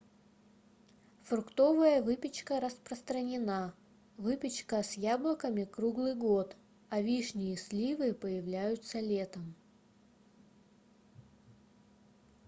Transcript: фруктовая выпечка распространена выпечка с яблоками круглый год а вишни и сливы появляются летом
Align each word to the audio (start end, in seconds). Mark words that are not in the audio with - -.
фруктовая 1.25 2.01
выпечка 2.01 2.59
распространена 2.59 3.75
выпечка 4.17 4.81
с 4.81 4.93
яблоками 4.93 5.63
круглый 5.63 6.15
год 6.15 6.55
а 6.89 7.01
вишни 7.03 7.53
и 7.53 7.55
сливы 7.55 8.15
появляются 8.15 8.99
летом 8.99 9.53